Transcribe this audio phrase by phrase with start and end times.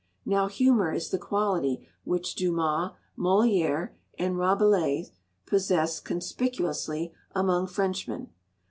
[0.25, 5.11] Now humour is the quality which Dumas, Molière, and Rabelais
[5.45, 8.31] possess conspicuously among Frenchmen.